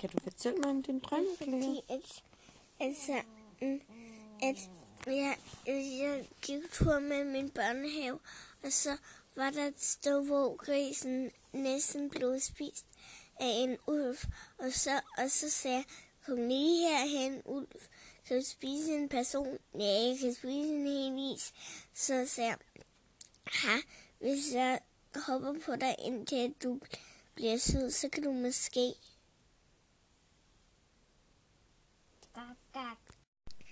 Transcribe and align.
Kan 0.00 0.10
du 0.10 0.18
fortælle 0.22 0.58
mig 0.58 0.70
om 0.70 0.82
din 0.82 0.98
drøm, 0.98 1.24
Cleo? 1.42 1.60
Fordi 1.60 1.80
at, 1.88 2.22
altså, 2.80 3.22
mm, 3.62 3.80
at 4.42 4.70
jeg, 5.06 5.36
jeg 5.66 6.28
gik 6.42 6.62
tur 6.72 6.98
med 6.98 7.24
min 7.24 7.50
børnehave, 7.50 8.18
og 8.62 8.72
så 8.72 8.96
var 9.36 9.50
der 9.50 9.66
et 9.66 9.82
sted, 9.82 10.26
hvor 10.26 10.56
grisen 10.56 11.30
næsten 11.52 12.10
blev 12.10 12.40
spist 12.40 12.86
af 13.40 13.46
en 13.46 13.76
ulv. 13.86 14.18
Og 14.58 14.72
så, 14.72 15.00
og 15.18 15.30
så 15.30 15.50
sagde 15.50 15.76
jeg, 15.76 15.84
kom 16.26 16.48
lige 16.48 16.88
herhen, 16.88 17.42
ulv. 17.44 17.68
Kan 18.26 18.38
du 18.38 18.44
spise 18.44 18.94
en 18.94 19.08
person? 19.08 19.58
Ja, 19.74 19.84
jeg 19.84 20.18
kan 20.20 20.34
spise 20.34 20.68
en 20.68 20.86
hel 20.86 21.34
is. 21.34 21.52
Så 21.94 22.26
sagde 22.26 22.48
jeg, 22.48 22.58
ha, 23.46 23.76
hvis 24.18 24.54
jeg 24.54 24.80
hopper 25.14 25.54
på 25.66 25.76
dig, 25.76 25.94
indtil 25.98 26.54
du 26.62 26.80
bliver 27.34 27.58
sød, 27.58 27.90
så 27.90 28.08
kan 28.08 28.22
du 28.22 28.32
måske. 28.32 28.94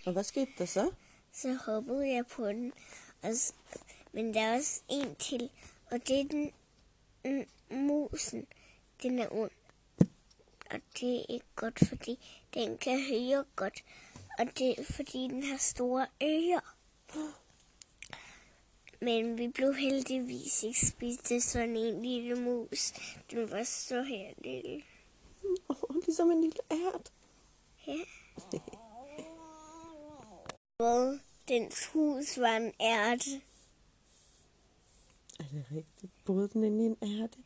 Og 0.06 0.12
hvad 0.12 0.24
skete 0.24 0.52
der 0.58 0.66
så? 0.66 0.90
så 1.32 1.54
hoppede 1.66 2.08
jeg 2.14 2.26
på 2.26 2.48
den. 2.48 2.72
Og, 3.22 3.34
s- 3.36 3.54
men 4.12 4.34
der 4.34 4.40
er 4.40 4.56
også 4.56 4.82
en 4.88 5.14
til, 5.14 5.50
og 5.90 6.08
det 6.08 6.20
er 6.20 6.24
den 6.24 6.52
mm, 7.24 7.46
musen. 7.86 8.46
Den 9.02 9.18
er 9.18 9.28
ond. 9.32 9.50
Og 10.70 10.80
det 11.00 11.16
er 11.20 11.24
ikke 11.28 11.46
godt, 11.56 11.88
fordi 11.88 12.18
den 12.54 12.78
kan 12.78 13.00
høre 13.00 13.44
godt. 13.56 13.84
Og 14.38 14.46
det 14.58 14.78
er 14.78 14.84
fordi, 14.84 15.18
den 15.28 15.42
har 15.42 15.56
store 15.56 16.06
ører. 16.22 16.74
Men 19.00 19.38
vi 19.38 19.48
blev 19.48 19.74
heldigvis 19.74 20.62
ikke 20.62 20.86
spist 20.86 21.32
af 21.32 21.42
sådan 21.42 21.76
en 21.76 22.02
lille 22.02 22.34
mus. 22.34 22.92
Den 23.30 23.50
var 23.50 23.64
så 23.64 24.02
her 24.02 24.32
lille. 24.38 24.82
Oh, 25.68 25.94
ligesom 26.06 26.30
en 26.30 26.40
lille 26.40 26.58
ært. 26.70 27.12
Ja. 27.86 27.96
Dens 31.48 31.86
hus 31.86 32.38
var 32.38 32.56
en 32.56 32.72
ærte. 32.80 33.30
Er 35.38 35.44
det 35.52 35.64
rigtigt? 35.70 36.12
Boede 36.24 36.48
den 36.48 36.64
inde 36.64 36.84
i 36.84 36.86
en 36.86 37.22
ærte? 37.22 37.38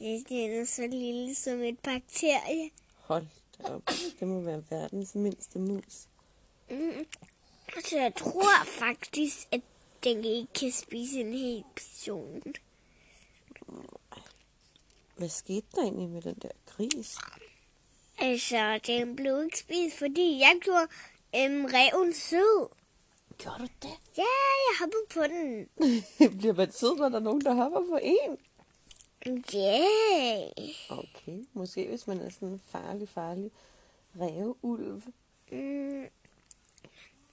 Ja, 0.00 0.20
Den 0.28 0.50
er 0.60 0.64
så 0.64 0.86
lille 0.86 1.34
som 1.34 1.60
et 1.62 1.78
bakterie. 1.78 2.70
Hold 2.96 3.26
da 3.58 3.68
op. 3.74 3.82
Det 4.20 4.28
må 4.28 4.40
være 4.40 4.64
verdens 4.70 5.14
mindste 5.14 5.58
mus. 5.58 6.06
Mm. 6.70 7.06
Så 7.84 7.96
jeg 7.98 8.14
tror 8.16 8.64
faktisk, 8.66 9.48
at 9.52 9.60
den 10.04 10.24
ikke 10.24 10.52
kan 10.52 10.72
spise 10.72 11.20
en 11.20 11.32
hel 11.32 11.64
person. 11.76 12.42
Hvad 15.16 15.28
skete 15.28 15.66
der 15.74 15.82
egentlig 15.82 16.08
med 16.08 16.22
den 16.22 16.34
der 16.42 16.48
gris? 16.66 17.16
Altså, 18.18 18.80
den 18.86 19.16
blev 19.16 19.44
ikke 19.44 19.58
spist, 19.58 19.96
fordi 19.98 20.38
jeg 20.38 20.58
gjorde 20.60 20.86
øhm, 21.36 21.64
reven 21.64 22.14
sød. 22.14 22.68
Gjorde 23.38 23.58
du 23.58 23.68
det? 23.82 23.98
Ja, 24.16 24.34
jeg 24.66 24.74
hoppede 24.80 25.06
på 25.14 25.22
den. 25.22 25.68
Bliver 26.38 26.54
man 26.54 26.72
sød, 26.72 26.96
når 26.96 27.08
der 27.08 27.16
er 27.16 27.22
nogen, 27.22 27.40
der 27.40 27.54
hopper 27.54 27.80
på 27.80 27.98
en? 28.02 28.38
Ja. 29.52 29.84
Okay, 30.88 31.46
måske 31.52 31.88
hvis 31.88 32.06
man 32.06 32.20
er 32.20 32.30
sådan 32.30 32.48
en 32.48 32.62
farlig, 32.68 33.08
farlig 33.08 33.50
ræveulv. 34.20 35.02
Mm. 35.52 36.06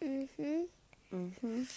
Mm-hmm. 0.02 0.68
Mm-hmm. 1.10 1.68